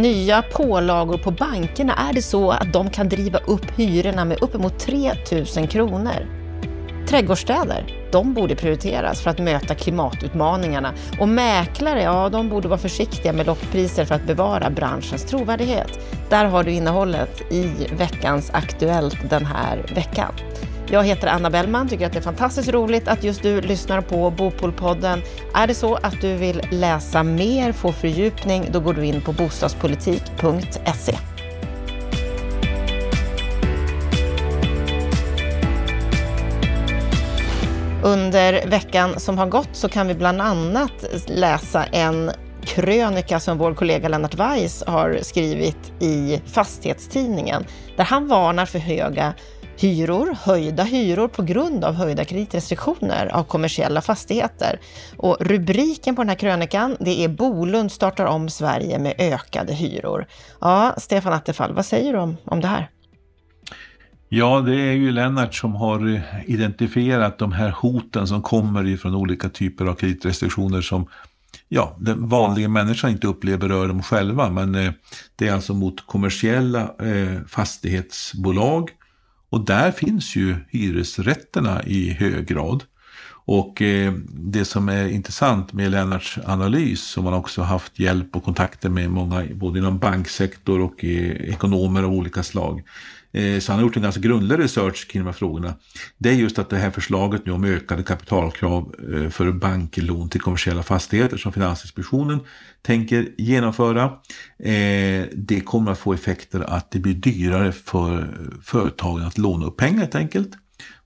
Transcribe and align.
Nya 0.00 0.42
pålagor 0.42 1.18
på 1.18 1.30
bankerna, 1.30 1.94
är 1.94 2.12
det 2.12 2.22
så 2.22 2.50
att 2.50 2.72
de 2.72 2.90
kan 2.90 3.08
driva 3.08 3.38
upp 3.38 3.78
hyrorna 3.78 4.24
med 4.24 4.42
uppemot 4.42 4.78
3 4.78 5.12
000 5.56 5.68
kronor? 5.68 6.26
Trädgårdsstäder, 7.08 8.08
de 8.12 8.34
borde 8.34 8.54
prioriteras 8.54 9.20
för 9.20 9.30
att 9.30 9.38
möta 9.38 9.74
klimatutmaningarna 9.74 10.92
och 11.20 11.28
mäklare, 11.28 12.02
ja, 12.02 12.28
de 12.28 12.48
borde 12.48 12.68
vara 12.68 12.78
försiktiga 12.78 13.32
med 13.32 13.46
lockpriser 13.46 14.04
för 14.04 14.14
att 14.14 14.26
bevara 14.26 14.70
branschens 14.70 15.24
trovärdighet. 15.24 15.98
Där 16.30 16.44
har 16.44 16.64
du 16.64 16.72
innehållet 16.72 17.52
i 17.52 17.70
veckans 17.96 18.50
Aktuellt 18.50 19.30
den 19.30 19.46
här 19.46 19.86
veckan. 19.94 20.32
Jag 20.92 21.04
heter 21.04 21.26
Anna 21.28 21.50
Bellman, 21.50 21.88
tycker 21.88 22.06
att 22.06 22.12
det 22.12 22.18
är 22.18 22.22
fantastiskt 22.22 22.68
roligt 22.68 23.08
att 23.08 23.24
just 23.24 23.42
du 23.42 23.60
lyssnar 23.60 24.00
på 24.00 24.30
Bopolpodden. 24.30 25.22
Är 25.54 25.66
det 25.66 25.74
så 25.74 25.94
att 25.94 26.20
du 26.20 26.34
vill 26.36 26.62
läsa 26.70 27.22
mer, 27.22 27.72
få 27.72 27.92
fördjupning, 27.92 28.68
då 28.72 28.80
går 28.80 28.94
du 28.94 29.04
in 29.04 29.20
på 29.20 29.32
bostadspolitik.se. 29.32 31.16
Under 38.02 38.66
veckan 38.66 39.20
som 39.20 39.38
har 39.38 39.46
gått 39.46 39.70
så 39.72 39.88
kan 39.88 40.08
vi 40.08 40.14
bland 40.14 40.40
annat 40.40 41.06
läsa 41.26 41.84
en 41.84 42.30
krönika 42.64 43.40
som 43.40 43.58
vår 43.58 43.74
kollega 43.74 44.08
Lennart 44.08 44.34
Weiss 44.34 44.84
har 44.86 45.18
skrivit 45.22 45.92
i 46.00 46.40
Fastighetstidningen, 46.46 47.64
där 47.96 48.04
han 48.04 48.28
varnar 48.28 48.66
för 48.66 48.78
höga 48.78 49.34
hyror, 49.76 50.36
höjda 50.42 50.82
hyror 50.82 51.28
på 51.28 51.42
grund 51.42 51.84
av 51.84 51.94
höjda 51.94 52.24
kreditrestriktioner 52.24 53.26
av 53.26 53.44
kommersiella 53.44 54.00
fastigheter. 54.00 54.80
Och 55.16 55.36
rubriken 55.40 56.16
på 56.16 56.22
den 56.22 56.28
här 56.28 56.36
krönikan, 56.36 56.96
det 57.00 57.24
är 57.24 57.28
Bolund 57.28 57.92
startar 57.92 58.26
om 58.26 58.48
Sverige 58.48 58.98
med 58.98 59.14
ökade 59.18 59.74
hyror. 59.74 60.26
Ja, 60.60 60.94
Stefan 60.98 61.32
Attefall, 61.32 61.74
vad 61.74 61.86
säger 61.86 62.12
du 62.12 62.18
om, 62.18 62.36
om 62.44 62.60
det 62.60 62.68
här? 62.68 62.90
Ja, 64.28 64.60
det 64.60 64.80
är 64.80 64.92
ju 64.92 65.10
Lennart 65.10 65.54
som 65.54 65.74
har 65.74 66.14
eh, 66.14 66.20
identifierat 66.46 67.38
de 67.38 67.52
här 67.52 67.70
hoten 67.70 68.26
som 68.26 68.42
kommer 68.42 68.86
ifrån 68.86 69.14
olika 69.14 69.48
typer 69.48 69.86
av 69.86 69.94
kreditrestriktioner 69.94 70.80
som 70.80 71.06
ja, 71.68 71.96
den 72.00 72.28
vanliga 72.28 72.68
människan 72.68 73.10
inte 73.10 73.26
upplever 73.26 73.68
rör 73.68 73.88
dem 73.88 74.02
själva. 74.02 74.50
Men 74.50 74.74
eh, 74.74 74.92
det 75.36 75.48
är 75.48 75.52
alltså 75.52 75.74
mot 75.74 76.06
kommersiella 76.06 76.80
eh, 76.80 77.44
fastighetsbolag 77.48 78.90
och 79.52 79.64
där 79.64 79.90
finns 79.90 80.36
ju 80.36 80.56
hyresrätterna 80.68 81.82
i 81.82 82.10
hög 82.10 82.46
grad. 82.46 82.84
Och 83.44 83.82
eh, 83.82 84.12
det 84.28 84.64
som 84.64 84.88
är 84.88 85.08
intressant 85.08 85.72
med 85.72 85.90
Lennarts 85.90 86.38
analys, 86.46 87.02
som 87.02 87.24
man 87.24 87.34
också 87.34 87.62
haft 87.62 87.98
hjälp 87.98 88.36
och 88.36 88.44
kontakter 88.44 88.88
med 88.88 89.10
många, 89.10 89.46
både 89.54 89.78
inom 89.78 89.98
banksektor 89.98 90.80
och 90.80 91.04
eh, 91.04 91.50
ekonomer 91.54 92.02
av 92.02 92.12
olika 92.12 92.42
slag, 92.42 92.82
Eh, 93.32 93.58
så 93.58 93.72
han 93.72 93.78
har 93.78 93.86
gjort 93.86 93.96
en 93.96 94.02
ganska 94.02 94.20
grundlig 94.20 94.58
research 94.58 95.08
kring 95.08 95.22
de 95.22 95.26
här 95.26 95.32
frågorna. 95.32 95.74
Det 96.18 96.28
är 96.28 96.34
just 96.34 96.58
att 96.58 96.70
det 96.70 96.76
här 96.76 96.90
förslaget 96.90 97.46
nu 97.46 97.52
om 97.52 97.64
ökade 97.64 98.02
kapitalkrav 98.02 98.94
eh, 99.14 99.30
för 99.30 99.52
banklån 99.52 100.28
till 100.28 100.40
kommersiella 100.40 100.82
fastigheter 100.82 101.36
som 101.36 101.52
Finansinspektionen 101.52 102.40
tänker 102.82 103.28
genomföra. 103.38 104.04
Eh, 104.58 105.24
det 105.32 105.60
kommer 105.64 105.92
att 105.92 105.98
få 105.98 106.12
effekter 106.12 106.60
att 106.60 106.90
det 106.90 106.98
blir 106.98 107.14
dyrare 107.14 107.72
för 107.72 108.28
företagen 108.62 109.26
att 109.26 109.38
låna 109.38 109.66
upp 109.66 109.76
pengar 109.76 109.98
helt 109.98 110.14
enkelt. 110.14 110.50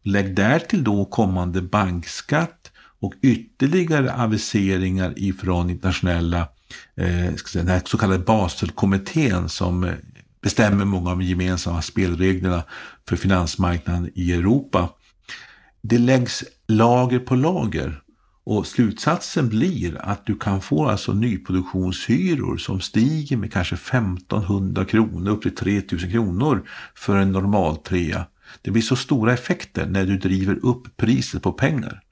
Lägg 0.03 0.35
därtill 0.35 0.85
då 0.85 1.05
kommande 1.05 1.63
bankskatt 1.63 2.73
och 3.01 3.15
ytterligare 3.23 4.13
aviseringar 4.13 5.13
ifrån 5.17 5.71
internationella 5.71 6.41
eh, 6.97 7.33
den 7.55 7.69
här 7.69 7.83
så 7.85 7.99
kallade 7.99 8.25
Baselkommittén 8.25 9.49
som 9.49 9.93
bestämmer 10.47 10.84
många 10.84 11.11
av 11.11 11.19
de 11.19 11.25
gemensamma 11.25 11.83
spelreglerna 11.83 12.62
för 13.08 13.16
finansmarknaden 13.16 14.11
i 14.14 14.33
Europa. 14.33 14.89
Det 15.83 15.98
läggs 15.98 16.45
lager 16.68 17.18
på 17.18 17.34
lager 17.34 18.01
och 18.45 18.67
slutsatsen 18.67 19.48
blir 19.48 20.01
att 20.01 20.27
du 20.27 20.39
kan 20.39 20.61
få 20.61 20.89
alltså 20.89 21.12
nyproduktionshyror 21.12 22.56
som 22.56 22.80
stiger 22.80 23.36
med 23.36 23.52
kanske 23.52 23.74
1500 23.74 24.85
kronor 24.85 25.30
upp 25.30 25.42
till 25.42 25.55
3000 25.55 26.11
kronor 26.11 26.68
för 26.95 27.17
en 27.17 27.33
normal 27.33 27.77
trea. 27.77 28.27
Det 28.62 28.70
blir 28.70 28.83
så 28.83 28.96
stora 28.96 29.33
effekter 29.33 29.86
när 29.86 30.06
du 30.06 30.18
driver 30.18 30.58
upp 30.62 30.96
priset 30.96 31.42
på 31.42 31.52
pengar. 31.52 32.02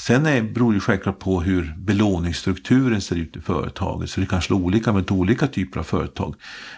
Sen 0.00 0.26
är, 0.26 0.42
beror 0.42 0.72
det 0.72 0.80
självklart 0.80 1.18
på 1.18 1.40
hur 1.40 1.74
belåningsstrukturen 1.78 3.00
ser 3.00 3.16
ut 3.16 3.36
i 3.36 3.40
företaget. 3.40 4.10
Så 4.10 4.20
det 4.20 4.26
kan 4.26 4.42
slå 4.42 4.56
olika 4.56 4.92
med 4.92 5.10
olika 5.10 5.46
typer 5.46 5.80
av 5.80 5.84
företag. 5.84 6.34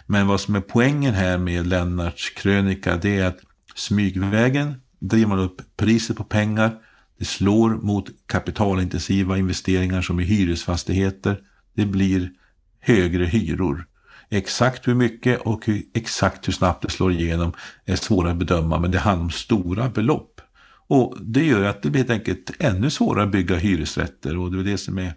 Men 0.06 0.26
vad 0.26 0.40
som 0.40 0.54
är 0.54 0.60
poängen 0.60 1.14
här 1.14 1.38
med 1.38 1.66
Lennarts 1.66 2.30
krönika 2.30 2.96
det 2.96 3.18
är 3.18 3.26
att 3.26 3.38
smygvägen 3.74 4.74
driver 4.98 5.28
man 5.28 5.38
upp 5.38 5.62
priset 5.76 6.16
på 6.16 6.24
pengar. 6.24 6.74
Det 7.18 7.24
slår 7.24 7.70
mot 7.70 8.06
kapitalintensiva 8.26 9.38
investeringar 9.38 10.02
som 10.02 10.20
i 10.20 10.24
hyresfastigheter. 10.24 11.40
Det 11.74 11.86
blir 11.86 12.30
högre 12.80 13.24
hyror. 13.24 13.86
Exakt 14.28 14.88
hur 14.88 14.94
mycket 14.94 15.40
och 15.40 15.68
exakt 15.94 16.48
hur 16.48 16.52
snabbt 16.52 16.82
det 16.82 16.90
slår 16.90 17.12
igenom 17.12 17.52
är 17.84 17.96
svårare 17.96 18.32
att 18.32 18.38
bedöma 18.38 18.78
men 18.78 18.90
det 18.90 18.98
handlar 18.98 19.24
om 19.24 19.30
stora 19.30 19.88
belopp. 19.88 20.39
Och 20.90 21.16
det 21.20 21.44
gör 21.44 21.64
att 21.64 21.82
det 21.82 21.90
blir 21.90 22.00
helt 22.00 22.10
enkelt 22.10 22.50
ännu 22.58 22.90
svårare 22.90 23.24
att 23.24 23.32
bygga 23.32 23.56
hyresrätter 23.56 24.38
och 24.38 24.52
det 24.52 24.58
är 24.60 24.64
det 24.64 24.78
som 24.78 24.98
är 24.98 25.12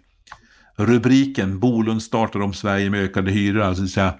rubriken. 0.76 1.58
Bolund 1.58 2.02
startar 2.02 2.40
om 2.40 2.54
Sverige 2.54 2.90
med 2.90 3.04
ökade 3.04 3.30
hyror. 3.30 3.62
Alltså 3.62 3.86
säga, 3.86 4.14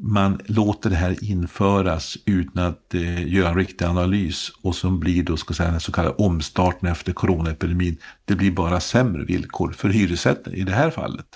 man 0.00 0.40
låter 0.44 0.90
det 0.90 0.96
här 0.96 1.24
införas 1.24 2.16
utan 2.26 2.66
att 2.66 2.94
eh, 2.94 3.28
göra 3.28 3.48
en 3.48 3.56
riktig 3.56 3.84
analys 3.84 4.52
och 4.62 4.74
som 4.74 5.00
blir 5.00 5.22
då 5.22 5.36
ska 5.36 5.54
säga, 5.54 5.70
den 5.70 5.80
så 5.80 5.92
kallade 5.92 6.14
omstarten 6.14 6.88
efter 6.88 7.12
coronaepidemin. 7.12 7.96
Det 8.24 8.34
blir 8.34 8.50
bara 8.50 8.80
sämre 8.80 9.24
villkor 9.24 9.72
för 9.72 9.88
hyresrätten 9.88 10.54
i 10.54 10.62
det 10.62 10.72
här 10.72 10.90
fallet. 10.90 11.26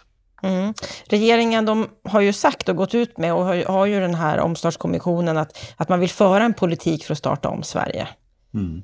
Mm. 0.42 0.74
Regeringen 1.06 1.64
de 1.64 1.86
har 2.04 2.20
ju 2.20 2.32
sagt 2.32 2.68
och 2.68 2.76
gått 2.76 2.94
ut 2.94 3.18
med 3.18 3.34
och 3.34 3.44
har, 3.44 3.64
har 3.64 3.86
ju 3.86 4.00
den 4.00 4.14
här 4.14 4.40
omstartskommissionen 4.40 5.36
att, 5.36 5.58
att 5.76 5.88
man 5.88 6.00
vill 6.00 6.10
föra 6.10 6.44
en 6.44 6.54
politik 6.54 7.04
för 7.04 7.12
att 7.12 7.18
starta 7.18 7.48
om 7.48 7.62
Sverige. 7.62 8.08
Mm. 8.54 8.82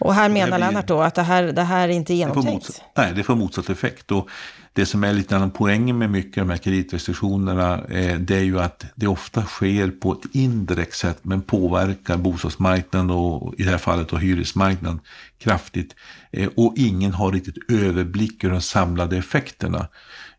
Och 0.00 0.14
här 0.14 0.28
menar 0.28 0.58
blir, 0.58 0.66
Lennart 0.66 0.86
då 0.86 1.00
att 1.00 1.14
det 1.14 1.22
här, 1.22 1.42
det 1.42 1.62
här 1.62 1.88
är 1.88 1.92
inte 1.92 2.14
genomtänkt? 2.14 2.66
Det 2.66 3.02
nej, 3.02 3.12
det 3.14 3.22
får 3.22 3.34
motsatt 3.34 3.70
effekt. 3.70 4.12
Och 4.12 4.30
det 4.72 4.86
som 4.86 5.04
är 5.04 5.12
lite 5.12 5.36
annan 5.36 5.50
poängen 5.50 5.98
med 5.98 6.10
mycket 6.10 6.40
av 6.40 6.46
de 6.46 6.52
här 6.52 6.58
kreditrestriktionerna 6.58 7.84
eh, 7.84 8.18
det 8.18 8.36
är 8.36 8.42
ju 8.42 8.60
att 8.60 8.84
det 8.94 9.06
ofta 9.06 9.44
sker 9.44 9.90
på 9.90 10.12
ett 10.12 10.34
indirekt 10.34 10.96
sätt 10.96 11.18
men 11.22 11.42
påverkar 11.42 12.16
bostadsmarknaden 12.16 13.10
och 13.10 13.54
i 13.58 13.62
det 13.62 13.70
här 13.70 13.78
fallet 13.78 14.08
då 14.08 14.16
hyresmarknaden 14.16 15.00
kraftigt. 15.38 15.94
Eh, 16.30 16.48
och 16.56 16.74
ingen 16.76 17.12
har 17.12 17.32
riktigt 17.32 17.70
överblick 17.70 18.44
över 18.44 18.54
de 18.54 18.60
samlade 18.60 19.16
effekterna. 19.16 19.88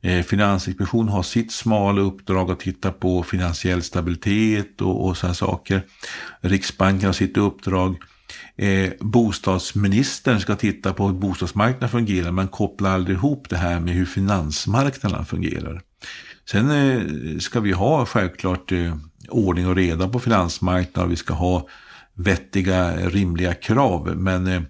Eh, 0.02 0.24
Finansinspektionen 0.24 1.10
har 1.10 1.24
sitt 1.24 1.52
smala 1.52 2.02
uppdrag 2.02 2.52
att 2.52 2.60
titta 2.60 2.92
på 2.92 3.24
finansiell 3.24 3.82
stabilitet 3.82 4.82
och, 4.82 5.06
och 5.06 5.18
sådana 5.18 5.34
saker. 5.34 5.82
Riksbanken 6.42 7.06
har 7.06 7.14
sitt 7.14 7.38
uppdrag 7.38 7.96
eh, 8.62 8.92
bostadsministern 9.00 10.40
ska 10.40 10.56
titta 10.56 10.94
på 10.94 11.08
hur 11.08 11.14
bostadsmarknaden 11.14 11.90
fungerar 11.90 12.32
men 12.32 12.48
kopplar 12.48 12.90
aldrig 12.92 13.18
ihop 13.18 13.50
det 13.50 13.58
här 13.58 13.80
med 13.80 13.94
hur 13.94 14.06
finansmarknaden 14.06 15.26
fungerar. 15.26 15.82
Sen 16.50 16.72
eh, 16.72 17.38
ska 17.40 17.60
vi 17.60 17.72
ha 17.72 18.06
självklart 18.06 18.72
eh, 18.72 18.98
ordning 19.30 19.68
och 19.68 19.76
reda 19.76 20.08
på 20.08 20.20
finansmarknaden 20.20 21.06
och 21.06 21.12
vi 21.12 21.16
ska 21.16 21.34
ha 21.34 21.68
vettiga, 22.14 22.96
rimliga 22.96 23.54
krav. 23.54 24.16
Men 24.18 24.48
eh, 24.48 24.62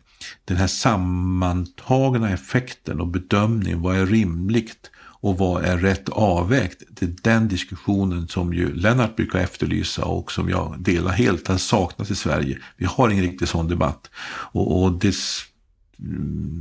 den 0.45 0.57
här 0.57 0.67
sammantagna 0.67 2.29
effekten 2.29 3.01
och 3.01 3.07
bedömningen, 3.07 3.81
vad 3.81 3.95
är 3.97 4.05
rimligt 4.05 4.90
och 5.21 5.37
vad 5.37 5.63
är 5.63 5.77
rätt 5.77 6.09
avvägt? 6.09 6.83
Det 6.89 7.05
är 7.05 7.13
den 7.21 7.47
diskussionen 7.47 8.27
som 8.27 8.53
ju 8.53 8.73
Lennart 8.73 9.15
brukar 9.15 9.39
efterlysa 9.39 10.05
och 10.05 10.31
som 10.31 10.49
jag 10.49 10.75
delar 10.79 11.11
helt. 11.11 11.45
Den 11.45 11.59
saknas 11.59 12.11
i 12.11 12.15
Sverige. 12.15 12.59
Vi 12.77 12.85
har 12.85 13.09
ingen 13.09 13.23
riktig 13.23 13.47
sån 13.47 13.67
debatt. 13.67 14.09
Och, 14.27 14.83
och 14.83 14.91
det 14.91 15.15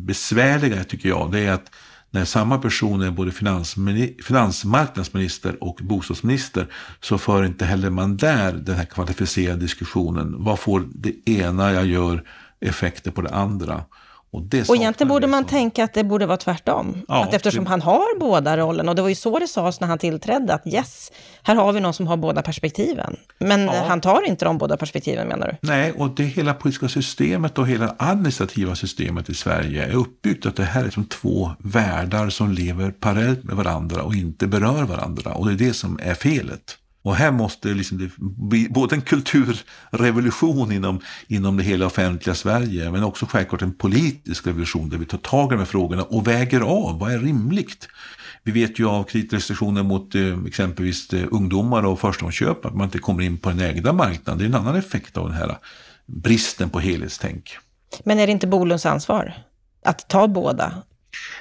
besvärliga 0.06 0.84
tycker 0.84 1.08
jag, 1.08 1.32
det 1.32 1.40
är 1.40 1.52
att 1.52 1.70
när 2.10 2.24
samma 2.24 2.58
person 2.58 3.02
är 3.02 3.10
både 3.10 3.32
finansmarknadsminister 4.22 5.64
och 5.64 5.80
bostadsminister 5.82 6.66
så 7.00 7.18
för 7.18 7.44
inte 7.44 7.64
heller 7.64 7.90
man 7.90 8.16
där 8.16 8.52
den 8.52 8.76
här 8.76 8.84
kvalificerade 8.84 9.60
diskussionen. 9.60 10.34
Vad 10.38 10.58
får 10.58 10.88
det 10.94 11.30
ena 11.30 11.72
jag 11.72 11.86
gör 11.86 12.24
effekter 12.60 13.10
på 13.10 13.22
det 13.22 13.34
andra? 13.34 13.84
Och, 14.32 14.42
och 14.68 14.76
egentligen 14.76 15.08
borde 15.08 15.26
man 15.26 15.44
tänka 15.44 15.84
att 15.84 15.94
det 15.94 16.04
borde 16.04 16.26
vara 16.26 16.36
tvärtom. 16.36 17.02
Ja, 17.08 17.24
att 17.24 17.34
eftersom 17.34 17.64
det... 17.64 17.70
han 17.70 17.82
har 17.82 18.18
båda 18.18 18.56
rollerna, 18.56 18.90
och 18.90 18.96
det 18.96 19.02
var 19.02 19.08
ju 19.08 19.14
så 19.14 19.38
det 19.38 19.48
sades 19.48 19.80
när 19.80 19.88
han 19.88 19.98
tillträdde, 19.98 20.54
att 20.54 20.66
yes, 20.66 21.12
här 21.42 21.54
har 21.54 21.72
vi 21.72 21.80
någon 21.80 21.94
som 21.94 22.06
har 22.06 22.16
båda 22.16 22.42
perspektiven. 22.42 23.16
Men 23.38 23.64
ja. 23.64 23.84
han 23.88 24.00
tar 24.00 24.26
inte 24.26 24.44
de 24.44 24.58
båda 24.58 24.76
perspektiven 24.76 25.28
menar 25.28 25.46
du? 25.48 25.68
Nej, 25.68 25.92
och 25.92 26.10
det 26.10 26.24
hela 26.24 26.54
politiska 26.54 26.88
systemet 26.88 27.58
och 27.58 27.68
hela 27.68 27.94
administrativa 27.98 28.74
systemet 28.74 29.28
i 29.28 29.34
Sverige 29.34 29.84
är 29.84 29.94
uppbyggt 29.94 30.46
att 30.46 30.56
det 30.56 30.64
här 30.64 30.84
är 30.84 30.90
som 30.90 31.04
två 31.04 31.50
världar 31.58 32.28
som 32.28 32.52
lever 32.52 32.90
parallellt 32.90 33.44
med 33.44 33.56
varandra 33.56 34.02
och 34.02 34.14
inte 34.14 34.46
berör 34.46 34.82
varandra. 34.82 35.32
Och 35.32 35.46
det 35.46 35.52
är 35.52 35.68
det 35.68 35.74
som 35.74 35.98
är 36.02 36.14
felet. 36.14 36.76
Och 37.02 37.16
här 37.16 37.30
måste 37.30 37.68
liksom 37.68 37.98
det 37.98 38.10
bli 38.18 38.68
både 38.70 38.94
en 38.94 39.02
kulturrevolution 39.02 40.72
inom, 40.72 41.00
inom 41.26 41.56
det 41.56 41.62
hela 41.62 41.86
offentliga 41.86 42.34
Sverige, 42.34 42.90
men 42.90 43.04
också 43.04 43.26
självklart 43.26 43.62
en 43.62 43.74
politisk 43.74 44.46
revolution 44.46 44.88
där 44.88 44.98
vi 44.98 45.06
tar 45.06 45.18
tag 45.18 45.46
i 45.46 45.54
de 45.54 45.58
här 45.58 45.64
frågorna 45.64 46.02
och 46.02 46.26
väger 46.26 46.60
av 46.60 46.98
vad 46.98 47.12
är 47.12 47.18
rimligt. 47.18 47.88
Vi 48.42 48.52
vet 48.52 48.78
ju 48.78 48.88
av 48.88 49.04
kreditrestriktioner 49.04 49.82
mot 49.82 50.14
eh, 50.14 50.38
exempelvis 50.46 51.12
eh, 51.12 51.26
ungdomar 51.30 51.86
och 51.86 52.00
förstagångsköp 52.00 52.64
att 52.64 52.74
man 52.74 52.84
inte 52.84 52.98
kommer 52.98 53.22
in 53.22 53.38
på 53.38 53.48
den 53.48 53.60
ägda 53.60 53.92
marknaden. 53.92 54.38
Det 54.38 54.44
är 54.44 54.48
en 54.48 54.54
annan 54.54 54.76
effekt 54.76 55.16
av 55.16 55.28
den 55.28 55.36
här 55.36 55.48
eh, 55.48 55.56
bristen 56.06 56.70
på 56.70 56.80
helhetstänk. 56.80 57.56
Men 58.04 58.18
är 58.18 58.26
det 58.26 58.32
inte 58.32 58.46
Bolunds 58.46 58.86
ansvar 58.86 59.34
att 59.84 60.08
ta 60.08 60.28
båda 60.28 60.82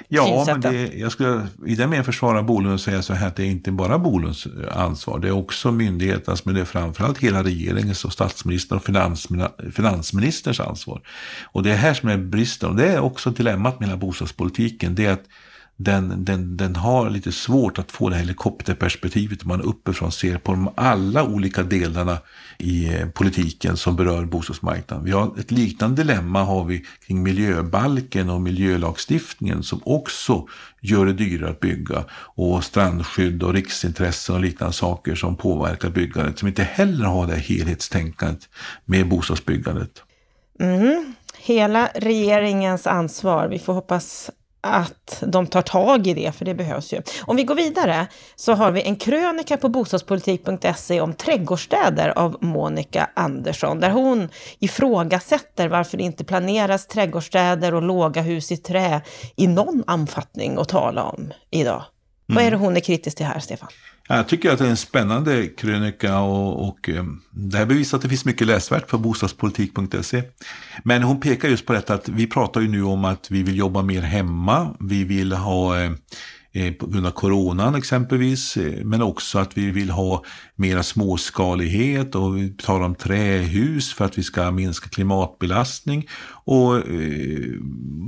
Ja, 0.08 0.44
men 0.46 0.60
det, 0.60 0.92
jag 0.94 1.12
skulle 1.12 1.48
i 1.66 1.74
den 1.74 1.90
meningen 1.90 2.04
försvara 2.04 2.42
Bolund 2.42 2.74
och 2.74 2.80
säga 2.80 3.02
så 3.02 3.14
här 3.14 3.28
att 3.28 3.36
det 3.36 3.42
är 3.42 3.46
inte 3.46 3.72
bara 3.72 3.98
Bolunds 3.98 4.46
ansvar. 4.72 5.18
Det 5.18 5.28
är 5.28 5.32
också 5.32 5.72
myndigheternas, 5.72 6.44
men 6.44 6.54
det 6.54 6.60
är 6.60 6.64
framförallt 6.64 7.18
hela 7.18 7.44
regeringens 7.44 8.04
och 8.04 8.12
statsministerns 8.12 8.82
och 8.82 9.74
finansministerns 9.74 10.60
ansvar. 10.60 11.00
Och 11.42 11.62
det 11.62 11.70
är 11.70 11.76
här 11.76 11.94
som 11.94 12.08
är 12.08 12.16
bristen. 12.16 12.70
Och 12.70 12.76
det 12.76 12.86
är 12.86 13.00
också 13.00 13.30
dilemmat 13.30 13.80
med 13.80 13.88
hela 13.88 13.98
bostadspolitiken. 13.98 14.94
Det 14.94 15.06
är 15.06 15.12
att 15.12 15.24
den, 15.82 16.24
den, 16.24 16.56
den 16.56 16.76
har 16.76 17.10
lite 17.10 17.32
svårt 17.32 17.78
att 17.78 17.92
få 17.92 18.08
det 18.08 18.16
helikopterperspektivet. 18.16 19.44
Man 19.44 19.62
uppifrån 19.62 20.12
ser 20.12 20.38
på 20.38 20.52
de 20.52 20.70
alla 20.74 21.24
olika 21.24 21.62
delarna 21.62 22.18
i 22.58 22.94
eh, 22.94 23.08
politiken 23.08 23.76
som 23.76 23.96
berör 23.96 24.24
bostadsmarknaden. 24.24 25.04
Vi 25.04 25.10
har 25.10 25.38
ett 25.38 25.50
liknande 25.50 26.02
dilemma 26.02 26.42
har 26.42 26.64
vi 26.64 26.84
kring 27.06 27.22
miljöbalken 27.22 28.30
och 28.30 28.40
miljölagstiftningen 28.40 29.62
som 29.62 29.80
också 29.84 30.46
gör 30.80 31.06
det 31.06 31.12
dyrare 31.12 31.50
att 31.50 31.60
bygga. 31.60 32.04
Och 32.12 32.64
strandskydd 32.64 33.42
och 33.42 33.54
riksintressen 33.54 34.34
och 34.34 34.40
liknande 34.40 34.72
saker 34.72 35.14
som 35.14 35.36
påverkar 35.36 35.90
byggandet. 35.90 36.38
Som 36.38 36.48
inte 36.48 36.62
heller 36.62 37.04
har 37.04 37.26
det 37.26 37.36
helhetstänkandet 37.36 38.48
med 38.84 39.08
bostadsbyggandet. 39.08 40.02
Mm. 40.60 41.14
Hela 41.38 41.88
regeringens 41.94 42.86
ansvar. 42.86 43.48
Vi 43.48 43.58
får 43.58 43.72
hoppas 43.72 44.30
att 44.60 45.22
de 45.26 45.46
tar 45.46 45.62
tag 45.62 46.06
i 46.06 46.14
det, 46.14 46.32
för 46.32 46.44
det 46.44 46.54
behövs 46.54 46.92
ju. 46.92 47.02
Om 47.22 47.36
vi 47.36 47.44
går 47.44 47.54
vidare 47.54 48.06
så 48.36 48.52
har 48.52 48.70
vi 48.70 48.82
en 48.82 48.96
krönika 48.96 49.56
på 49.56 49.68
bostadspolitik.se 49.68 51.00
om 51.00 51.14
trädgårdsstäder 51.14 52.18
av 52.18 52.36
Monica 52.40 53.10
Andersson, 53.14 53.80
där 53.80 53.90
hon 53.90 54.28
ifrågasätter 54.58 55.68
varför 55.68 55.96
det 55.96 56.04
inte 56.04 56.24
planeras 56.24 56.86
trädgårdsstäder 56.86 57.74
och 57.74 57.82
låga 57.82 58.22
hus 58.22 58.52
i 58.52 58.56
trä 58.56 59.00
i 59.36 59.46
någon 59.46 59.84
omfattning 59.86 60.58
att 60.58 60.68
tala 60.68 61.04
om 61.04 61.32
idag. 61.50 61.84
Mm. 62.30 62.34
Vad 62.34 62.44
är 62.44 62.50
det 62.50 62.56
hon 62.56 62.76
är 62.76 62.80
kritisk 62.80 63.16
till 63.16 63.26
här, 63.26 63.40
Stefan? 63.40 63.68
Jag 64.08 64.28
tycker 64.28 64.50
att 64.50 64.58
det 64.58 64.64
är 64.64 64.70
en 64.70 64.76
spännande 64.76 65.46
krönika 65.46 66.18
och, 66.18 66.68
och 66.68 66.88
eh, 66.88 67.04
det 67.30 67.58
här 67.58 67.66
bevisar 67.66 67.98
att 67.98 68.02
det 68.02 68.08
finns 68.08 68.24
mycket 68.24 68.46
läsvärt 68.46 68.86
på 68.86 68.98
bostadspolitik.se. 68.98 70.22
Men 70.84 71.02
hon 71.02 71.20
pekar 71.20 71.48
just 71.48 71.66
på 71.66 71.72
detta 71.72 71.94
att 71.94 72.08
vi 72.08 72.26
pratar 72.26 72.60
ju 72.60 72.68
nu 72.68 72.82
om 72.82 73.04
att 73.04 73.30
vi 73.30 73.42
vill 73.42 73.56
jobba 73.58 73.82
mer 73.82 74.02
hemma. 74.02 74.76
Vi 74.80 75.04
vill 75.04 75.32
ha 75.32 75.80
eh 75.80 75.90
Eh, 76.52 76.72
på 76.72 76.86
grund 76.86 77.06
av 77.06 77.10
coronan 77.10 77.74
exempelvis, 77.74 78.56
eh, 78.56 78.84
men 78.84 79.02
också 79.02 79.38
att 79.38 79.58
vi 79.58 79.70
vill 79.70 79.90
ha 79.90 80.24
mera 80.56 80.82
småskalighet 80.82 82.14
och 82.14 82.36
vi 82.36 82.48
talar 82.48 82.86
om 82.86 82.94
trähus 82.94 83.94
för 83.94 84.04
att 84.04 84.18
vi 84.18 84.22
ska 84.22 84.50
minska 84.50 84.88
klimatbelastning. 84.88 86.08
Och 86.44 86.76
eh, 86.76 86.82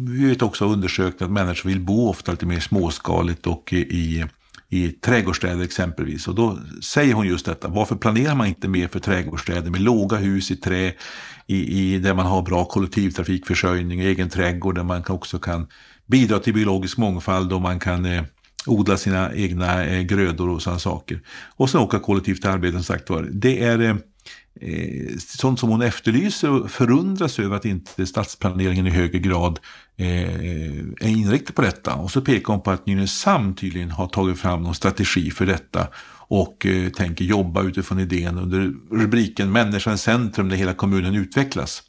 vi 0.08 0.26
vet 0.28 0.42
också 0.42 0.64
undersökt 0.64 1.22
att 1.22 1.30
människor 1.30 1.68
vill 1.68 1.80
bo 1.80 2.08
ofta 2.08 2.32
lite 2.32 2.46
mer 2.46 2.60
småskaligt 2.60 3.46
och 3.46 3.72
i 3.72 4.24
i 4.72 4.88
trädgårdsstäder 4.88 5.64
exempelvis. 5.64 6.28
Och 6.28 6.34
då 6.34 6.58
säger 6.82 7.14
hon 7.14 7.26
just 7.26 7.46
detta, 7.46 7.68
varför 7.68 7.96
planerar 7.96 8.34
man 8.34 8.46
inte 8.46 8.68
mer 8.68 8.88
för 8.88 8.98
trädgårdsstäder 8.98 9.70
med 9.70 9.80
låga 9.80 10.16
hus 10.16 10.50
i 10.50 10.56
trä, 10.56 10.92
i, 11.46 11.94
i, 11.94 11.98
där 11.98 12.14
man 12.14 12.26
har 12.26 12.42
bra 12.42 12.64
kollektivtrafikförsörjning, 12.64 14.00
egen 14.00 14.28
trädgård, 14.28 14.74
där 14.74 14.82
man 14.82 15.04
också 15.08 15.38
kan 15.38 15.66
bidra 16.12 16.38
till 16.38 16.54
biologisk 16.54 16.98
mångfald 16.98 17.52
och 17.52 17.62
man 17.62 17.80
kan 17.80 18.04
eh, 18.04 18.22
odla 18.66 18.96
sina 18.96 19.34
egna 19.34 19.84
eh, 19.84 20.02
grödor 20.02 20.48
och 20.48 20.62
sådana 20.62 20.78
saker. 20.78 21.20
Och 21.56 21.70
sen 21.70 21.80
åka 21.80 21.98
kollektivt 21.98 22.40
till 22.40 22.50
arbetet, 22.50 22.74
som 22.74 22.84
sagt 22.84 23.10
var. 23.10 23.28
Det 23.32 23.64
är 23.64 23.80
eh, 23.80 23.96
eh, 24.60 25.16
sånt 25.18 25.60
som 25.60 25.68
hon 25.68 25.82
efterlyser 25.82 26.50
och 26.50 26.70
förundras 26.70 27.38
över 27.38 27.56
att 27.56 27.64
inte 27.64 28.06
stadsplaneringen 28.06 28.86
i 28.86 28.90
högre 28.90 29.18
grad 29.18 29.58
eh, 29.96 30.34
är 31.00 31.08
inriktad 31.08 31.52
på 31.52 31.62
detta. 31.62 31.94
Och 31.94 32.10
så 32.10 32.20
pekar 32.20 32.52
hon 32.52 32.62
på 32.62 32.70
att 32.70 32.86
Nynäshamn 32.86 33.54
tydligen 33.54 33.90
har 33.90 34.06
tagit 34.06 34.38
fram 34.38 34.62
någon 34.62 34.74
strategi 34.74 35.30
för 35.30 35.46
detta 35.46 35.86
och 36.32 36.66
eh, 36.66 36.88
tänker 36.88 37.24
jobba 37.24 37.62
utifrån 37.62 37.98
idén 38.00 38.38
under 38.38 38.72
rubriken 38.90 39.52
Människan 39.52 39.94
i 39.94 39.98
centrum 39.98 40.48
där 40.48 40.56
hela 40.56 40.74
kommunen 40.74 41.14
utvecklas. 41.14 41.82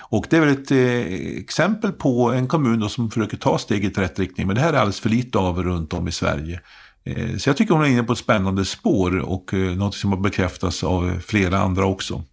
Och 0.00 0.26
det 0.30 0.36
är 0.36 0.40
väl 0.40 0.48
ett 0.48 0.70
eh, 0.70 1.38
exempel 1.38 1.92
på 1.92 2.32
en 2.32 2.48
kommun 2.48 2.90
som 2.90 3.10
försöker 3.10 3.36
ta 3.36 3.58
steget 3.58 3.98
i 3.98 4.00
rätt 4.00 4.18
riktning. 4.18 4.46
Men 4.46 4.56
det 4.56 4.62
här 4.62 4.72
är 4.72 4.76
alldeles 4.76 5.00
för 5.00 5.08
lite 5.08 5.38
av 5.38 5.62
runt 5.62 5.92
om 5.92 6.08
i 6.08 6.12
Sverige. 6.12 6.60
Eh, 7.04 7.36
så 7.36 7.48
jag 7.48 7.56
tycker 7.56 7.74
hon 7.74 7.84
är 7.84 7.88
inne 7.88 8.02
på 8.02 8.12
ett 8.12 8.18
spännande 8.18 8.64
spår 8.64 9.18
och 9.18 9.54
eh, 9.54 9.76
något 9.76 9.94
som 9.94 10.12
har 10.12 10.20
bekräftats 10.20 10.84
av 10.84 11.20
flera 11.26 11.58
andra 11.58 11.86
också. 11.86 12.24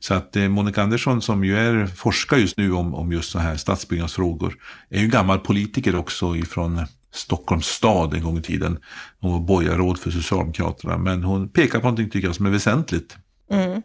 Så 0.00 0.14
att 0.14 0.36
eh, 0.36 0.48
Monica 0.48 0.82
Andersson 0.82 1.22
som 1.22 1.44
ju 1.44 1.58
är 1.58 1.86
forskare 1.86 2.40
just 2.40 2.56
nu 2.56 2.72
om, 2.72 2.94
om 2.94 3.12
just 3.12 3.30
så 3.30 3.38
här 3.38 3.56
stadsbyggnadsfrågor 3.56 4.54
är 4.90 5.00
ju 5.00 5.08
gammal 5.08 5.38
politiker 5.38 5.96
också 5.96 6.36
ifrån 6.36 6.86
Stockholms 7.16 7.66
stad 7.66 8.14
en 8.14 8.22
gång 8.22 8.38
i 8.38 8.42
tiden. 8.42 8.78
Hon 9.20 9.32
var 9.32 9.40
borgarråd 9.40 9.98
för 9.98 10.10
Socialdemokraterna 10.10 10.98
men 10.98 11.22
hon 11.22 11.48
pekar 11.48 11.78
på 11.78 11.84
någonting 11.84 12.10
tycker 12.10 12.28
jag 12.28 12.36
som 12.36 12.46
är 12.46 12.50
väsentligt. 12.50 13.16
Mm. 13.50 13.82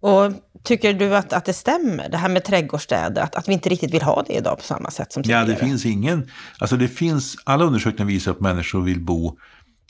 Och 0.00 0.32
tycker 0.64 0.94
du 0.94 1.16
att, 1.16 1.32
att 1.32 1.44
det 1.44 1.52
stämmer, 1.52 2.08
det 2.08 2.16
här 2.16 2.28
med 2.28 2.44
trädgårdsstäder, 2.44 3.22
att, 3.22 3.34
att 3.34 3.48
vi 3.48 3.52
inte 3.52 3.68
riktigt 3.68 3.94
vill 3.94 4.02
ha 4.02 4.22
det 4.26 4.32
idag 4.32 4.58
på 4.58 4.64
samma 4.64 4.90
sätt 4.90 5.12
som 5.12 5.22
tidigare? 5.22 5.40
Ja, 5.40 5.46
det 5.46 5.56
finns 5.56 5.86
ingen, 5.86 6.30
alltså 6.58 6.76
det 6.76 6.88
finns, 6.88 7.36
alla 7.44 7.64
undersökningar 7.64 8.06
visar 8.06 8.30
att 8.30 8.40
människor 8.40 8.80
vill 8.80 9.00
bo 9.00 9.38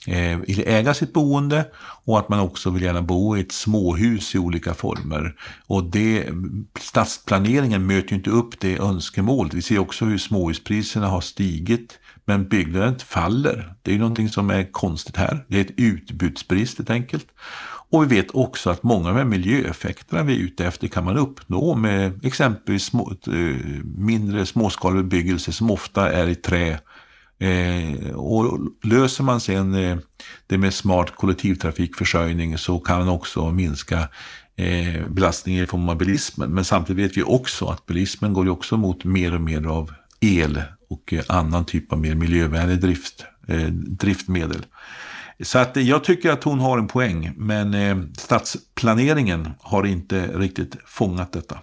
eh, 0.07 0.39
vill 0.39 0.63
äga 0.67 0.95
sitt 0.95 1.13
boende 1.13 1.65
och 2.05 2.19
att 2.19 2.29
man 2.29 2.41
också 2.41 2.71
vill 2.71 2.83
gärna 2.83 3.03
bo 3.03 3.37
i 3.37 3.41
ett 3.41 3.53
småhus 3.53 4.35
i 4.35 4.39
olika 4.39 4.75
former. 4.75 5.35
Och 5.67 5.85
det, 5.85 6.29
stadsplaneringen 6.81 7.87
möter 7.87 8.11
ju 8.11 8.17
inte 8.17 8.31
upp 8.31 8.61
det 8.61 8.79
önskemålet. 8.79 9.55
Vi 9.55 9.63
ser 9.63 9.79
också 9.79 10.05
hur 10.05 10.19
småhuspriserna 10.19 11.09
har 11.09 11.21
stigit 11.21 11.99
men 12.31 12.49
byggnaden 12.49 12.99
faller. 12.99 13.75
Det 13.83 13.91
är 13.91 13.93
ju 13.93 14.01
någonting 14.01 14.29
som 14.29 14.51
är 14.51 14.73
konstigt 14.73 15.17
här. 15.17 15.45
Det 15.49 15.57
är 15.57 15.61
ett 15.61 15.75
utbudsbrist 15.77 16.79
helt 16.79 16.91
enkelt. 16.91 17.27
Och 17.91 18.03
vi 18.03 18.17
vet 18.17 18.31
också 18.31 18.71
att 18.71 18.83
många 18.83 19.09
av 19.09 19.15
de 19.15 19.19
här 19.19 19.25
miljöeffekterna 19.25 20.23
vi 20.23 20.35
är 20.35 20.39
ute 20.39 20.67
efter 20.67 20.89
kan 20.89 21.05
man 21.05 21.17
uppnå 21.17 21.75
med 21.75 22.25
exempelvis 22.25 22.85
små, 22.85 23.13
eh, 23.27 23.57
mindre 23.97 24.47
småskalig 24.47 25.05
bebyggelse 25.05 25.53
som 25.53 25.71
ofta 25.71 26.13
är 26.13 26.29
i 26.29 26.35
trä 26.35 26.79
Eh, 27.43 28.15
och 28.15 28.59
löser 28.83 29.25
man 29.25 29.41
sen 29.41 29.75
eh, 29.75 29.99
det 30.47 30.59
med 30.59 30.75
smart 30.75 31.17
kollektivtrafikförsörjning 31.17 32.59
så 32.59 32.79
kan 32.79 32.99
man 32.99 33.09
också 33.09 33.51
minska 33.51 34.09
eh, 34.57 35.09
belastningen 35.09 35.65
i 35.65 35.67
form 35.67 35.89
av 35.89 35.97
bilismen. 35.97 36.51
Men 36.51 36.65
samtidigt 36.65 37.05
vet 37.05 37.17
vi 37.17 37.23
också 37.23 37.67
att 37.67 37.87
bilismen 37.87 38.33
går 38.33 38.45
ju 38.45 38.51
också 38.51 38.77
mot 38.77 39.05
mer 39.05 39.35
och 39.35 39.41
mer 39.41 39.67
av 39.67 39.91
el 40.21 40.63
och 40.91 41.13
eh, 41.13 41.25
annan 41.29 41.65
typ 41.65 41.93
av 41.93 42.01
mer 42.01 42.15
miljövänlig 42.15 42.81
drift, 42.81 43.25
eh, 43.49 43.67
driftmedel. 43.73 44.67
Så 45.43 45.59
att 45.59 45.77
jag 45.77 46.05
tycker 46.05 46.31
att 46.31 46.45
hon 46.45 46.61
har 46.61 46.79
en 46.79 46.89
poäng, 46.89 47.33
men 47.37 47.75
eh, 47.75 47.99
stadsplaneringen 48.19 49.51
har 49.61 49.87
inte 49.87 50.27
riktigt 50.27 50.77
fångat 50.87 51.33
detta. 51.33 51.59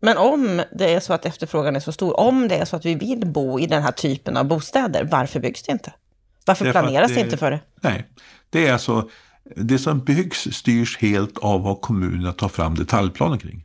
Men 0.00 0.16
om 0.16 0.62
det 0.78 0.94
är 0.94 1.00
så 1.00 1.12
att 1.12 1.26
efterfrågan 1.26 1.76
är 1.76 1.80
så 1.80 1.92
stor, 1.92 2.20
om 2.20 2.48
det 2.48 2.56
är 2.56 2.64
så 2.64 2.76
att 2.76 2.84
vi 2.84 2.94
vill 2.94 3.26
bo 3.26 3.60
i 3.60 3.66
den 3.66 3.82
här 3.82 3.92
typen 3.92 4.36
av 4.36 4.44
bostäder, 4.44 5.08
varför 5.10 5.40
byggs 5.40 5.62
det 5.62 5.72
inte? 5.72 5.92
Varför 6.46 6.64
Därför 6.64 6.80
planeras 6.80 7.08
det, 7.08 7.14
det 7.14 7.20
inte 7.20 7.36
för 7.36 7.50
det? 7.50 7.60
Nej, 7.80 8.06
det 8.50 8.66
är 8.66 8.72
alltså, 8.72 9.08
det 9.56 9.78
som 9.78 10.04
byggs 10.04 10.48
styrs 10.52 10.98
helt 10.98 11.38
av 11.38 11.62
vad 11.62 11.80
kommunerna 11.80 12.32
tar 12.32 12.48
fram 12.48 12.74
detaljplaner 12.74 13.36
kring. 13.36 13.64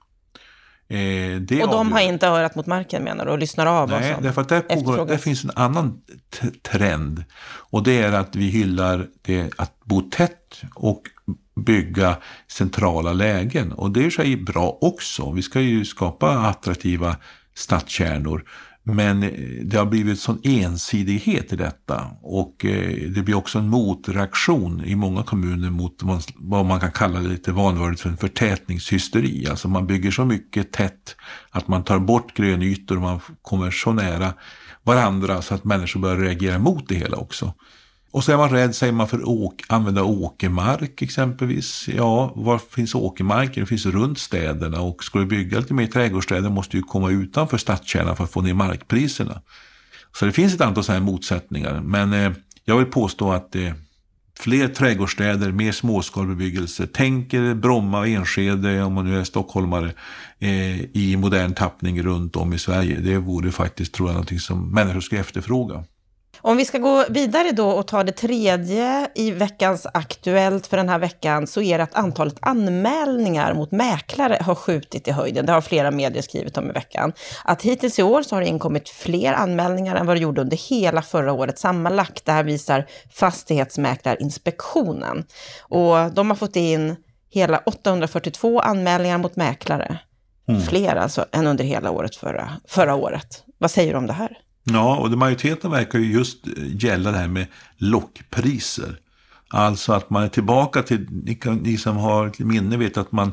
Eh, 0.89 1.35
och 1.35 1.41
de 1.41 1.61
avgör. 1.63 1.83
har 1.83 1.99
inte 1.99 2.27
örat 2.27 2.55
mot 2.55 2.65
marken 2.65 3.03
menar 3.03 3.25
du 3.25 3.31
och 3.31 3.39
lyssnar 3.39 3.65
av 3.65 3.89
Nej, 3.89 4.15
därför 4.21 4.41
att 4.41 4.49
där, 4.49 4.61
pågår, 4.61 5.05
där 5.05 5.17
finns 5.17 5.43
en 5.43 5.51
annan 5.55 6.01
trend. 6.71 7.23
Och 7.69 7.83
det 7.83 8.01
är 8.01 8.13
att 8.13 8.35
vi 8.35 8.45
hyllar 8.47 9.07
det 9.21 9.51
att 9.57 9.79
bo 9.83 10.01
tätt 10.01 10.61
och 10.75 11.01
bygga 11.55 12.17
centrala 12.47 13.13
lägen. 13.13 13.71
Och 13.71 13.91
det 13.91 14.05
är 14.05 14.09
sig 14.09 14.37
bra 14.37 14.77
också. 14.81 15.31
Vi 15.31 15.41
ska 15.41 15.61
ju 15.61 15.85
skapa 15.85 16.29
attraktiva 16.29 17.15
stadskärnor. 17.55 18.43
Men 18.89 19.23
eh, 19.23 19.29
det 19.63 19.77
har 19.77 19.85
blivit 19.85 20.19
sån 20.19 20.39
ensidighet 20.43 21.53
i 21.53 21.55
detta 21.55 22.07
och 22.21 22.65
eh, 22.65 23.09
det 23.09 23.21
blir 23.21 23.35
också 23.35 23.59
en 23.59 23.69
motreaktion 23.69 24.83
i 24.85 24.95
många 24.95 25.23
kommuner 25.23 25.69
mot 25.69 26.01
vad 26.35 26.65
man 26.65 26.79
kan 26.79 26.91
kalla 26.91 27.19
lite 27.19 27.51
vanvördigt 27.51 28.01
för 28.01 28.09
en 28.09 28.17
förtätningshysteri. 28.17 29.47
Alltså 29.49 29.67
man 29.67 29.87
bygger 29.87 30.11
så 30.11 30.25
mycket 30.25 30.71
tätt 30.71 31.15
att 31.49 31.67
man 31.67 31.83
tar 31.83 31.99
bort 31.99 32.33
grönytor 32.33 32.95
och 32.95 33.01
man 33.01 33.19
kommer 33.41 33.71
så 33.71 33.93
nära 33.93 34.33
varandra 34.83 35.41
så 35.41 35.55
att 35.55 35.63
människor 35.63 35.99
börjar 35.99 36.17
reagera 36.17 36.59
mot 36.59 36.87
det 36.87 36.95
hela 36.95 37.17
också. 37.17 37.53
Och 38.11 38.23
så 38.23 38.31
är 38.31 38.37
man 38.37 38.49
rädd, 38.49 38.75
säger 38.75 38.93
man, 38.93 39.07
för 39.07 39.17
att 39.17 39.53
använda 39.67 40.03
åkermark 40.03 41.01
exempelvis. 41.01 41.87
Ja, 41.87 42.33
var 42.35 42.57
finns 42.57 42.95
åkermarken? 42.95 43.63
Det 43.63 43.67
finns 43.67 43.85
runt 43.85 44.19
städerna 44.19 44.81
och 44.81 45.03
ska 45.03 45.19
du 45.19 45.25
bygga 45.25 45.59
lite 45.59 45.73
mer 45.73 45.87
trädgårdsstäder 45.87 46.49
måste 46.49 46.77
du 46.77 46.83
komma 46.83 47.09
utanför 47.09 47.57
stadskärnan 47.57 48.15
för 48.15 48.23
att 48.23 48.31
få 48.31 48.41
ner 48.41 48.53
markpriserna. 48.53 49.41
Så 50.19 50.25
det 50.25 50.31
finns 50.31 50.53
ett 50.53 50.61
antal 50.61 50.83
sådana 50.83 50.99
här 50.99 51.11
motsättningar. 51.11 51.81
Men 51.81 52.13
eh, 52.13 52.31
jag 52.65 52.77
vill 52.77 52.85
påstå 52.85 53.31
att 53.31 53.55
eh, 53.55 53.73
fler 54.39 54.67
trädgårdsstäder, 54.67 55.51
mer 55.51 55.71
småskalig 55.71 56.29
bebyggelse. 56.29 56.87
Tänker 56.87 57.53
Bromma 57.53 57.99
och 57.99 58.07
Enskede, 58.07 58.83
om 58.83 58.93
man 58.93 59.05
nu 59.05 59.19
är 59.19 59.23
stockholmare, 59.23 59.93
eh, 60.39 60.81
i 60.81 61.15
modern 61.17 61.53
tappning 61.53 62.03
runt 62.03 62.35
om 62.35 62.53
i 62.53 62.59
Sverige. 62.59 62.99
Det 62.99 63.17
vore 63.17 63.51
faktiskt, 63.51 63.93
tror 63.93 64.09
jag, 64.09 64.13
någonting 64.13 64.39
som 64.39 64.73
människor 64.73 65.01
skulle 65.01 65.21
efterfråga. 65.21 65.83
Om 66.41 66.57
vi 66.57 66.65
ska 66.65 66.77
gå 66.77 67.05
vidare 67.09 67.51
då 67.51 67.69
och 67.69 67.87
ta 67.87 68.03
det 68.03 68.11
tredje 68.11 69.07
i 69.15 69.31
veckans 69.31 69.87
Aktuellt 69.93 70.67
för 70.67 70.77
den 70.77 70.89
här 70.89 70.99
veckan 70.99 71.47
så 71.47 71.61
är 71.61 71.77
det 71.77 71.83
att 71.83 71.95
antalet 71.95 72.37
anmälningar 72.41 73.53
mot 73.53 73.71
mäklare 73.71 74.37
har 74.41 74.55
skjutit 74.55 75.07
i 75.07 75.11
höjden. 75.11 75.45
Det 75.45 75.51
har 75.51 75.61
flera 75.61 75.91
medier 75.91 76.21
skrivit 76.21 76.57
om 76.57 76.69
i 76.69 76.73
veckan. 76.73 77.13
Att 77.43 77.61
hittills 77.61 77.99
i 77.99 78.03
år 78.03 78.21
så 78.21 78.35
har 78.35 78.41
det 78.41 78.47
inkommit 78.47 78.89
fler 78.89 79.33
anmälningar 79.33 79.95
än 79.95 80.05
vad 80.05 80.15
det 80.15 80.21
gjorde 80.21 80.41
under 80.41 80.57
hela 80.57 81.01
förra 81.01 81.33
året 81.33 81.59
sammanlagt. 81.59 82.25
Det 82.25 82.31
här 82.31 82.43
visar 82.43 82.87
Fastighetsmäklarinspektionen. 83.11 85.25
Och 85.61 86.11
de 86.13 86.29
har 86.29 86.35
fått 86.35 86.55
in 86.55 86.95
hela 87.29 87.61
842 87.65 88.59
anmälningar 88.59 89.17
mot 89.17 89.35
mäklare. 89.35 89.99
Mm. 90.49 90.61
Fler 90.61 90.95
alltså 90.95 91.25
än 91.31 91.47
under 91.47 91.63
hela 91.63 91.91
året 91.91 92.15
förra, 92.15 92.49
förra 92.67 92.95
året. 92.95 93.43
Vad 93.57 93.71
säger 93.71 93.91
du 93.91 93.97
om 93.97 94.07
det 94.07 94.13
här? 94.13 94.37
Ja, 94.73 94.97
och 94.97 95.11
majoriteten 95.11 95.71
verkar 95.71 95.99
ju 95.99 96.11
just 96.11 96.47
eh, 96.47 96.53
gälla 96.83 97.11
det 97.11 97.17
här 97.17 97.27
med 97.27 97.47
lockpriser. 97.77 98.99
Alltså 99.49 99.93
att 99.93 100.09
man 100.09 100.23
är 100.23 100.27
tillbaka 100.27 100.83
till, 100.83 101.07
ni, 101.09 101.39
ni 101.61 101.77
som 101.77 101.97
har 101.97 102.27
ett 102.27 102.39
minne 102.39 102.77
vet 102.77 102.97
att 102.97 103.11
man, 103.11 103.31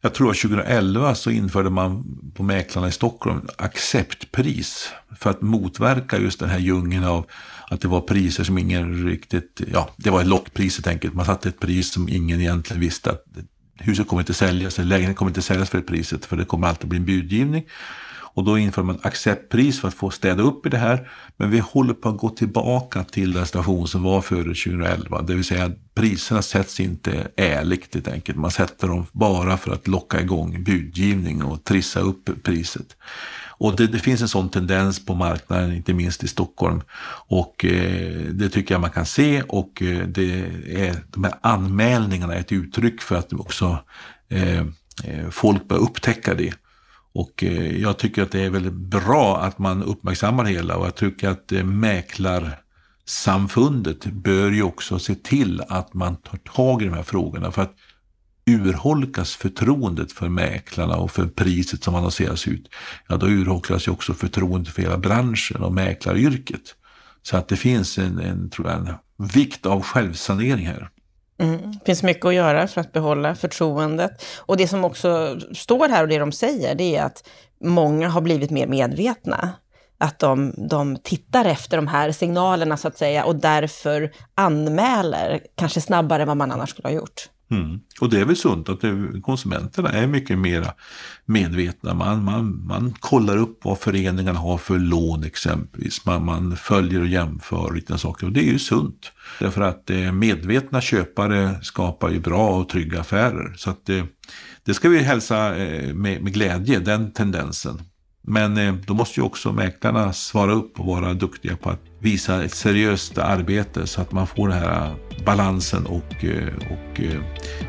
jag 0.00 0.14
tror 0.14 0.34
2011 0.34 1.14
så 1.14 1.30
införde 1.30 1.70
man 1.70 2.04
på 2.34 2.42
mäklarna 2.42 2.88
i 2.88 2.92
Stockholm 2.92 3.48
acceptpris. 3.58 4.90
För 5.20 5.30
att 5.30 5.42
motverka 5.42 6.18
just 6.18 6.40
den 6.40 6.48
här 6.48 6.58
djungeln 6.58 7.04
av 7.04 7.26
att 7.70 7.80
det 7.80 7.88
var 7.88 8.00
priser 8.00 8.44
som 8.44 8.58
ingen 8.58 9.06
riktigt, 9.08 9.60
ja 9.72 9.90
det 9.96 10.10
var 10.10 10.20
ett 10.20 10.26
lockpris 10.26 10.76
helt 10.76 10.86
enkelt. 10.86 11.14
Man 11.14 11.26
satte 11.26 11.48
ett 11.48 11.60
pris 11.60 11.92
som 11.92 12.08
ingen 12.08 12.40
egentligen 12.40 12.80
visste 12.80 13.10
att 13.10 13.24
huset 13.78 14.08
kommer 14.08 14.22
inte 14.22 14.34
säljas, 14.34 14.78
eller 14.78 14.88
lägenheten 14.88 15.14
kommer 15.14 15.30
inte 15.30 15.42
säljas 15.42 15.70
för 15.70 15.78
det 15.78 15.84
priset, 15.84 16.26
för 16.26 16.36
det 16.36 16.44
kommer 16.44 16.68
alltid 16.68 16.88
bli 16.88 16.98
en 16.98 17.04
budgivning. 17.04 17.64
Och 18.34 18.44
då 18.44 18.58
inför 18.58 18.82
man 18.82 18.98
acceptpris 19.02 19.80
för 19.80 19.88
att 19.88 19.94
få 19.94 20.10
städa 20.10 20.42
upp 20.42 20.66
i 20.66 20.68
det 20.68 20.78
här. 20.78 21.10
Men 21.36 21.50
vi 21.50 21.58
håller 21.58 21.94
på 21.94 22.08
att 22.08 22.16
gå 22.16 22.30
tillbaka 22.30 23.04
till 23.04 23.32
den 23.32 23.46
station 23.46 23.88
som 23.88 24.02
var 24.02 24.20
före 24.20 24.42
2011. 24.42 25.22
Det 25.22 25.34
vill 25.34 25.44
säga 25.44 25.64
att 25.64 25.94
priserna 25.94 26.42
sätts 26.42 26.80
inte 26.80 27.28
ärligt 27.36 27.94
helt 27.94 28.08
enkelt. 28.08 28.38
Man 28.38 28.50
sätter 28.50 28.88
dem 28.88 29.06
bara 29.12 29.56
för 29.56 29.72
att 29.72 29.88
locka 29.88 30.20
igång 30.20 30.64
budgivning 30.64 31.42
och 31.42 31.64
trissa 31.64 32.00
upp 32.00 32.42
priset. 32.42 32.96
Och 33.58 33.76
det, 33.76 33.86
det, 33.86 33.98
finns 33.98 34.22
en 34.22 34.28
sån 34.28 34.48
tendens 34.48 35.06
på 35.06 35.14
marknaden, 35.14 35.72
inte 35.72 35.94
minst 35.94 36.24
i 36.24 36.28
Stockholm. 36.28 36.82
Och 37.28 37.64
eh, 37.64 38.22
det 38.30 38.48
tycker 38.48 38.74
jag 38.74 38.80
man 38.80 38.90
kan 38.90 39.06
se 39.06 39.42
och 39.42 39.82
eh, 39.82 40.06
det 40.06 40.32
är, 40.66 40.96
de 41.10 41.24
här 41.24 41.34
anmälningarna 41.40 42.34
är 42.34 42.40
ett 42.40 42.52
uttryck 42.52 43.00
för 43.00 43.16
att 43.16 43.32
också 43.32 43.78
eh, 44.28 44.58
eh 45.04 45.30
folk 45.30 45.68
börjar 45.68 45.82
upptäcka 45.82 46.34
det. 46.34 46.54
Och 47.12 47.44
eh, 47.44 47.76
jag 47.76 47.98
tycker 47.98 48.22
att 48.22 48.30
det 48.30 48.40
är 48.40 48.50
väldigt 48.50 48.72
bra 48.72 49.40
att 49.40 49.58
man 49.58 49.82
uppmärksammar 49.82 50.44
det 50.44 50.50
hela 50.50 50.76
och 50.76 50.86
jag 50.86 50.94
tycker 50.94 51.28
att 51.28 51.52
eh, 51.52 51.64
mäklarsamfundet 51.64 54.06
bör 54.06 54.50
ju 54.50 54.62
också 54.62 54.98
se 54.98 55.14
till 55.14 55.62
att 55.68 55.94
man 55.94 56.16
tar 56.16 56.38
tag 56.38 56.82
i 56.82 56.84
de 56.84 56.94
här 56.94 57.02
frågorna. 57.02 57.52
För 57.52 57.62
att 57.62 57.74
urholkas 58.46 59.36
förtroendet 59.36 60.12
för 60.12 60.28
mäklarna 60.28 60.96
och 60.96 61.10
för 61.10 61.26
priset 61.26 61.84
som 61.84 61.94
annonseras 61.94 62.48
ut, 62.48 62.68
ja 63.08 63.16
då 63.16 63.26
urholkas 63.26 63.88
ju 63.88 63.92
också 63.92 64.14
förtroendet 64.14 64.74
för 64.74 64.82
hela 64.82 64.98
branschen 64.98 65.62
och 65.62 65.72
mäklaryrket. 65.72 66.74
Så 67.22 67.36
att 67.36 67.48
det 67.48 67.56
finns 67.56 67.98
en, 67.98 68.18
en, 68.18 68.50
tror 68.50 68.68
jag, 68.68 68.78
en 68.78 68.94
vikt 69.34 69.66
av 69.66 69.82
självsanering 69.82 70.66
här. 70.66 70.90
Mm. 71.38 71.72
Det 71.72 71.86
finns 71.86 72.02
mycket 72.02 72.24
att 72.24 72.34
göra 72.34 72.66
för 72.66 72.80
att 72.80 72.92
behålla 72.92 73.34
förtroendet. 73.34 74.24
Och 74.38 74.56
det 74.56 74.68
som 74.68 74.84
också 74.84 75.40
står 75.54 75.88
här 75.88 76.02
och 76.02 76.08
det 76.08 76.18
de 76.18 76.32
säger, 76.32 76.74
det 76.74 76.96
är 76.96 77.04
att 77.04 77.28
många 77.64 78.08
har 78.08 78.20
blivit 78.20 78.50
mer 78.50 78.66
medvetna. 78.66 79.52
Att 80.00 80.18
de, 80.18 80.54
de 80.70 80.96
tittar 80.96 81.44
efter 81.44 81.76
de 81.76 81.86
här 81.86 82.12
signalerna 82.12 82.76
så 82.76 82.88
att 82.88 82.98
säga 82.98 83.24
och 83.24 83.36
därför 83.36 84.12
anmäler, 84.34 85.40
kanske 85.54 85.80
snabbare 85.80 86.22
än 86.22 86.28
vad 86.28 86.36
man 86.36 86.52
annars 86.52 86.70
skulle 86.70 86.88
ha 86.88 86.94
gjort. 86.94 87.28
Mm. 87.50 87.80
Och 88.00 88.10
det 88.10 88.20
är 88.20 88.24
väl 88.24 88.36
sunt 88.36 88.68
att 88.68 88.80
det, 88.80 89.20
konsumenterna 89.22 89.92
är 89.92 90.06
mycket 90.06 90.38
mer 90.38 90.66
medvetna. 91.24 91.94
Man, 91.94 92.24
man, 92.24 92.66
man 92.66 92.94
kollar 93.00 93.36
upp 93.36 93.60
vad 93.64 93.78
föreningarna 93.78 94.38
har 94.38 94.58
för 94.58 94.78
lån 94.78 95.24
exempelvis. 95.24 96.04
Man, 96.04 96.24
man 96.24 96.56
följer 96.56 97.00
och 97.00 97.06
jämför 97.06 97.74
lite 97.74 97.98
saker 97.98 98.26
och 98.26 98.32
det 98.32 98.40
är 98.40 98.52
ju 98.52 98.58
sunt. 98.58 99.12
Därför 99.40 99.60
att 99.60 99.90
eh, 99.90 100.12
medvetna 100.12 100.80
köpare 100.80 101.58
skapar 101.62 102.10
ju 102.10 102.20
bra 102.20 102.48
och 102.48 102.68
trygga 102.68 103.00
affärer. 103.00 103.54
Så 103.56 103.70
att 103.70 103.86
det, 103.86 104.06
det 104.64 104.74
ska 104.74 104.88
vi 104.88 104.98
hälsa 104.98 105.56
eh, 105.56 105.94
med, 105.94 106.22
med 106.22 106.32
glädje, 106.32 106.78
den 106.78 107.12
tendensen. 107.12 107.80
Men 108.30 108.56
eh, 108.56 108.74
då 108.86 108.94
måste 108.94 109.20
ju 109.20 109.26
också 109.26 109.52
mäklarna 109.52 110.12
svara 110.12 110.52
upp 110.52 110.80
och 110.80 110.86
vara 110.86 111.14
duktiga 111.14 111.56
på 111.56 111.70
att 111.70 111.80
visa 111.98 112.44
ett 112.44 112.54
seriöst 112.54 113.18
arbete 113.18 113.86
så 113.86 114.00
att 114.00 114.12
man 114.12 114.26
får 114.26 114.48
den 114.48 114.58
här 114.58 114.86
eh, 114.86 115.24
balansen 115.24 115.86
och, 115.86 116.24
eh, 116.24 116.54
och 116.70 117.00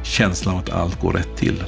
känslan 0.04 0.56
av 0.56 0.62
att 0.62 0.70
allt 0.70 1.02
går 1.02 1.14
rätt 1.14 1.38
till. 1.38 1.64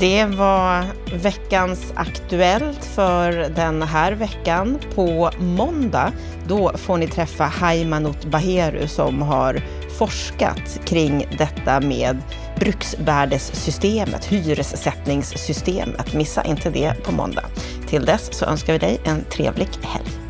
Det 0.00 0.24
var 0.24 0.84
veckans 1.22 1.92
Aktuellt 1.96 2.84
för 2.84 3.32
den 3.32 3.82
här 3.82 4.12
veckan. 4.12 4.78
På 4.94 5.30
måndag 5.38 6.12
då 6.48 6.72
får 6.76 6.96
ni 6.98 7.06
träffa 7.06 7.44
Haimanot 7.44 8.24
Baheru 8.24 8.88
som 8.88 9.22
har 9.22 9.60
forskat 9.98 10.80
kring 10.84 11.26
detta 11.38 11.80
med 11.80 12.22
bruksvärdessystemet, 12.64 14.24
hyressättningssystemet. 14.24 16.14
Missa 16.14 16.44
inte 16.44 16.70
det 16.70 16.94
på 17.04 17.12
måndag. 17.12 17.44
Till 17.86 18.04
dess 18.04 18.38
så 18.38 18.44
önskar 18.44 18.72
vi 18.72 18.78
dig 18.78 19.00
en 19.04 19.24
trevlig 19.24 19.68
helg. 19.82 20.23